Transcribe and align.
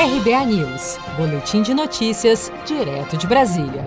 RBA 0.00 0.46
News, 0.46 0.96
Boletim 1.16 1.60
de 1.60 1.74
Notícias, 1.74 2.52
direto 2.64 3.16
de 3.16 3.26
Brasília. 3.26 3.84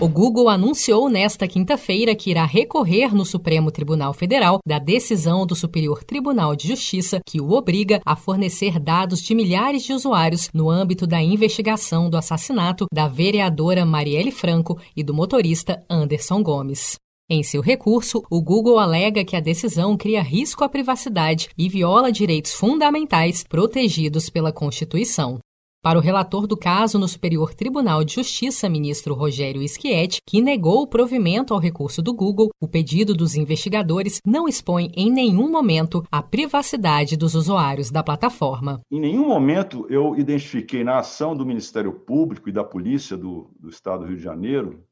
O 0.00 0.08
Google 0.08 0.48
anunciou 0.48 1.10
nesta 1.10 1.46
quinta-feira 1.46 2.14
que 2.14 2.30
irá 2.30 2.46
recorrer 2.46 3.14
no 3.14 3.26
Supremo 3.26 3.70
Tribunal 3.70 4.14
Federal 4.14 4.58
da 4.66 4.78
decisão 4.78 5.46
do 5.46 5.54
Superior 5.54 6.02
Tribunal 6.02 6.56
de 6.56 6.68
Justiça 6.68 7.20
que 7.26 7.42
o 7.42 7.50
obriga 7.50 8.00
a 8.06 8.16
fornecer 8.16 8.80
dados 8.80 9.20
de 9.20 9.34
milhares 9.34 9.82
de 9.82 9.92
usuários 9.92 10.48
no 10.54 10.70
âmbito 10.70 11.06
da 11.06 11.20
investigação 11.20 12.08
do 12.08 12.16
assassinato 12.16 12.86
da 12.90 13.06
vereadora 13.06 13.84
Marielle 13.84 14.32
Franco 14.32 14.80
e 14.96 15.02
do 15.02 15.12
motorista 15.12 15.84
Anderson 15.90 16.42
Gomes. 16.42 16.96
Em 17.30 17.42
seu 17.42 17.60
recurso, 17.60 18.24
o 18.30 18.40
Google 18.40 18.78
alega 18.78 19.22
que 19.22 19.36
a 19.36 19.40
decisão 19.40 19.98
cria 19.98 20.22
risco 20.22 20.64
à 20.64 20.68
privacidade 20.68 21.50
e 21.58 21.68
viola 21.68 22.10
direitos 22.10 22.54
fundamentais 22.54 23.44
protegidos 23.44 24.30
pela 24.30 24.50
Constituição. 24.50 25.38
Para 25.82 25.98
o 25.98 26.02
relator 26.02 26.46
do 26.46 26.56
caso 26.56 26.98
no 26.98 27.06
Superior 27.06 27.52
Tribunal 27.52 28.02
de 28.02 28.14
Justiça, 28.14 28.66
ministro 28.66 29.12
Rogério 29.12 29.60
Schietti, 29.68 30.22
que 30.26 30.40
negou 30.40 30.80
o 30.80 30.86
provimento 30.86 31.52
ao 31.52 31.60
recurso 31.60 32.00
do 32.00 32.14
Google, 32.14 32.48
o 32.58 32.66
pedido 32.66 33.14
dos 33.14 33.36
investigadores 33.36 34.20
não 34.24 34.48
expõe 34.48 34.90
em 34.96 35.12
nenhum 35.12 35.50
momento 35.50 36.02
a 36.10 36.22
privacidade 36.22 37.14
dos 37.14 37.34
usuários 37.34 37.90
da 37.90 38.02
plataforma. 38.02 38.80
Em 38.90 39.00
nenhum 39.00 39.28
momento 39.28 39.86
eu 39.90 40.16
identifiquei 40.16 40.82
na 40.82 41.00
ação 41.00 41.36
do 41.36 41.44
Ministério 41.44 41.92
Público 41.92 42.48
e 42.48 42.52
da 42.52 42.64
Polícia 42.64 43.18
do, 43.18 43.50
do 43.60 43.68
Estado 43.68 44.00
do 44.00 44.06
Rio 44.06 44.16
de 44.16 44.22
Janeiro 44.22 44.88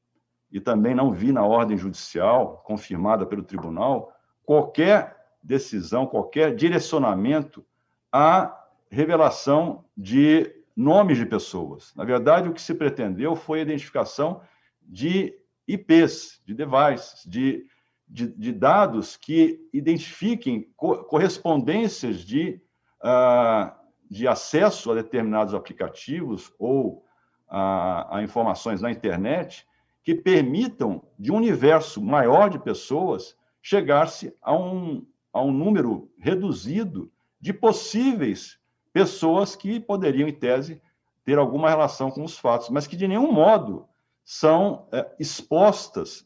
e 0.50 0.60
também 0.60 0.95
não 0.95 1.12
vi 1.12 1.32
na 1.32 1.45
ordem 1.45 1.77
judicial, 1.77 2.62
confirmada 2.64 3.27
pelo 3.27 3.42
tribunal, 3.42 4.12
qualquer 4.45 5.16
decisão, 5.42 6.06
qualquer 6.06 6.54
direcionamento 6.54 7.64
à 8.12 8.64
revelação 8.90 9.84
de 9.96 10.52
nomes 10.77 11.18
de 11.18 11.27
pessoas. 11.27 11.95
Na 11.95 12.04
verdade, 12.04 12.48
o 12.48 12.52
que 12.52 12.60
se 12.60 12.74
pretendeu 12.74 13.34
foi 13.34 13.60
a 13.60 13.62
identificação 13.62 14.40
de 14.82 15.34
IPs, 15.66 16.40
de 16.45 16.54
devices, 16.54 17.24
de, 17.26 17.66
de, 18.06 18.28
de 18.28 18.52
dados 18.52 19.16
que 19.16 19.68
identifiquem 19.73 20.71
co 20.76 21.04
correspondências 21.04 22.18
de, 22.18 22.60
uh, 23.02 23.73
de 24.09 24.28
acesso 24.28 24.93
a 24.93 24.95
determinados 24.95 25.54
aplicativos 25.54 26.52
ou 26.59 27.04
a, 27.49 28.18
a 28.18 28.23
informações 28.23 28.80
na 28.80 28.90
internet 28.90 29.66
que 30.07 30.15
permitam, 30.15 31.02
de 31.18 31.32
um 31.32 31.37
universo 31.37 32.01
maior 32.01 32.49
de 32.49 32.60
pessoas, 32.60 33.37
chegar-se 33.60 34.32
a 34.40 34.57
um, 34.57 35.04
a 35.32 35.43
um 35.43 35.51
número 35.51 36.09
reduzido 36.16 37.10
de 37.40 37.52
possíveis 37.52 38.57
pessoas 38.93 39.57
que 39.57 39.80
poderiam, 39.80 40.29
em 40.29 40.32
tese, 40.32 40.80
ter 41.24 41.38
alguma 41.38 41.68
relação 41.68 42.09
com 42.09 42.23
os 42.23 42.38
fatos, 42.38 42.71
mas 42.71 42.87
que 42.87 42.95
de 42.95 43.09
nenhum 43.09 43.32
modo 43.32 43.84
são 44.24 44.87
é, 44.93 45.12
expostas 45.18 46.24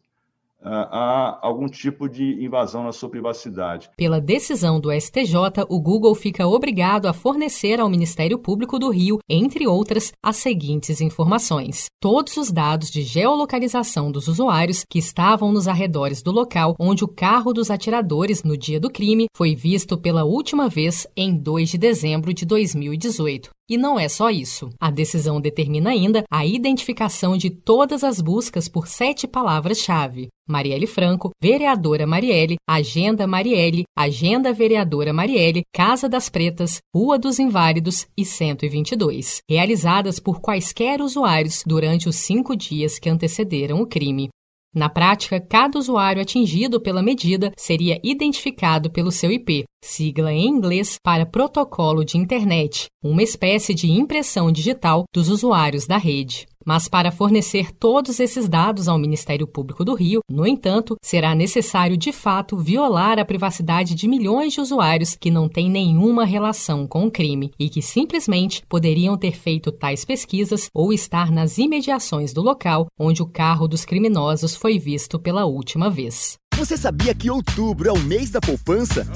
a 0.63 1.39
algum 1.41 1.67
tipo 1.67 2.09
de 2.09 2.45
invasão 2.45 2.85
na 2.85 2.93
sua 2.93 3.09
privacidade. 3.09 3.91
Pela 3.97 4.21
decisão 4.21 4.81
do 4.81 4.93
STJ, 4.93 5.65
o 5.69 5.81
Google 5.81 6.15
fica 6.15 6.47
obrigado 6.47 7.07
a 7.07 7.13
fornecer 7.13 7.81
ao 7.81 7.89
Ministério 7.89 8.39
Público 8.39 8.79
do 8.79 8.91
Rio, 8.91 9.19
entre 9.29 9.67
outras, 9.67 10.13
as 10.23 10.37
seguintes 10.37 11.01
informações: 11.01 11.87
todos 12.01 12.37
os 12.37 12.51
dados 12.51 12.91
de 12.91 13.03
geolocalização 13.03 14.11
dos 14.13 14.29
usuários 14.29 14.85
que 14.89 14.99
estavam 14.99 15.53
nos 15.53 15.67
arredores 15.67 16.23
do 16.23 16.31
local 16.31 16.75
onde 16.79 17.05
o 17.05 17.09
carro 17.09 17.53
dos 17.53 17.71
atiradores 17.71 18.43
no 18.43 18.57
dia 18.57 18.81
do 18.81 18.91
crime 18.91 19.27
foi 19.37 19.55
visto 19.55 19.99
pela 19.99 20.25
última 20.25 20.69
vez 20.69 21.07
em 21.17 21.37
2 21.37 21.71
de 21.71 21.79
dezembro 21.79 22.33
de 22.33 22.45
2018. 22.45 23.51
E 23.71 23.79
não 23.79 24.01
é 24.01 24.09
só 24.09 24.31
isso. 24.31 24.69
A 24.81 24.91
decisão 24.91 25.41
determina 25.41 25.91
ainda 25.91 26.25
a 26.29 26.45
identificação 26.45 27.37
de 27.37 27.51
todas 27.51 28.03
as 28.03 28.21
buscas 28.21 28.69
por 28.69 28.89
sete 28.89 29.29
palavras-chave. 29.29 30.27
Marielle 30.49 30.89
Franco, 30.89 31.31
Vereadora 31.41 32.05
Marielle, 32.05 32.57
Agenda 32.69 33.29
Marielle, 33.29 33.85
Agenda 33.97 34.53
Vereadora 34.53 35.13
Marielle, 35.13 35.63
Casa 35.73 36.09
das 36.09 36.29
Pretas, 36.29 36.79
Rua 36.93 37.17
dos 37.17 37.39
Inválidos 37.39 38.09
e 38.19 38.25
122, 38.25 39.39
realizadas 39.49 40.19
por 40.19 40.41
quaisquer 40.41 41.01
usuários 41.01 41.63
durante 41.65 42.09
os 42.09 42.17
cinco 42.17 42.57
dias 42.57 42.99
que 42.99 43.09
antecederam 43.09 43.81
o 43.81 43.87
crime. 43.87 44.29
Na 44.75 44.89
prática, 44.89 45.41
cada 45.41 45.79
usuário 45.79 46.23
atingido 46.23 46.81
pela 46.81 47.03
medida 47.03 47.53
seria 47.57 48.01
identificado 48.05 48.91
pelo 48.91 49.11
seu 49.11 49.33
IP, 49.33 49.65
sigla 49.83 50.33
em 50.33 50.47
inglês 50.47 50.97
para 51.03 51.27
Protocolo 51.27 52.05
de 52.05 52.17
Internet, 52.17 52.87
uma 53.03 53.23
espécie 53.23 53.75
de 53.75 53.91
impressão 53.91 54.53
digital 54.53 55.05
dos 55.13 55.29
usuários 55.29 55.87
da 55.87 55.97
rede. 55.97 56.47
Mas 56.65 56.89
para 56.89 57.11
fornecer 57.11 57.73
todos 57.73 58.21
esses 58.21 58.49
dados 58.49 58.89
ao 58.89 58.99
Ministério 58.99 59.47
Público 59.47 59.85
do 59.85 59.95
Rio, 59.95 60.21
no 60.31 60.47
entanto, 60.47 60.97
será 61.03 61.35
necessário 61.35 61.97
de 61.97 62.13
fato 62.13 62.57
violar 62.57 63.19
a 63.19 63.25
privacidade 63.25 63.95
de 63.95 64.07
milhões 64.07 64.53
de 64.53 64.61
usuários 64.61 65.17
que 65.17 65.31
não 65.31 65.49
têm 65.49 65.71
nenhuma 65.71 66.25
relação 66.25 66.87
com 66.87 67.07
o 67.07 67.11
crime 67.11 67.51
e 67.59 67.69
que 67.69 67.81
simplesmente 67.81 68.63
poderiam 68.69 69.17
ter 69.17 69.33
feito 69.33 69.73
tais 69.73 70.05
pesquisas 70.05 70.69
ou 70.75 70.93
estar 70.93 71.31
nas 71.31 71.59
imediações 71.59 72.33
do 72.33 72.43
local 72.43 72.87
onde 72.99 73.23
o 73.23 73.27
carro 73.27 73.67
dos 73.67 73.85
criminosos 73.85 74.55
foi 74.55 74.79
visto 74.79 75.19
pela 75.19 75.47
última 75.47 75.89
vez. 75.89 76.39
Você 76.57 76.77
sabia 76.77 77.15
que 77.15 77.31
outubro 77.31 77.89
é 77.89 77.93
o 77.93 77.99
mês 78.01 78.31
da 78.31 78.41
poupança? 78.41 79.07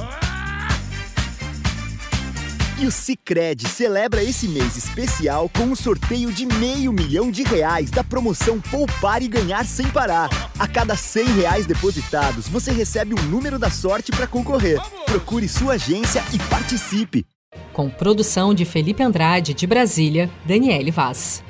E 2.77 2.87
o 2.87 2.91
Cicred 2.91 3.69
celebra 3.69 4.23
esse 4.23 4.49
mês 4.49 4.77
especial 4.77 5.49
com 5.49 5.63
um 5.63 5.77
sorteio 5.77 6.33
de 6.33 6.45
meio 6.45 6.93
milhão 6.93 7.31
de 7.31 7.45
reais 7.45 7.89
da 7.89 8.03
promoção 8.03 8.61
Poupar 8.61 9.23
e 9.23 9.29
Ganhar 9.29 9.65
Sem 9.65 9.89
Parar. 9.89 10.29
A 10.59 10.67
cada 10.67 10.97
100 10.97 11.25
reais 11.37 11.67
depositados, 11.67 12.49
você 12.49 12.73
recebe 12.73 13.15
um 13.15 13.23
número 13.25 13.61
da 13.61 13.71
sorte 13.71 14.11
para 14.11 14.27
concorrer. 14.27 14.81
Procure 15.07 15.49
sua 15.49 15.75
agência 15.75 16.21
e 16.33 16.39
participe. 16.51 17.25
Com 17.73 17.89
produção 17.89 18.53
de 18.53 18.65
Felipe 18.65 19.05
Andrade, 19.05 19.55
de 19.55 19.67
Brasília, 19.69 20.29
Daniele 20.45 20.91
Vaz. 20.91 21.45